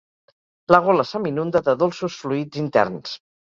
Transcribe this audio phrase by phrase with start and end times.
[0.75, 3.17] La gola se m'inunda de dolços fluids interns.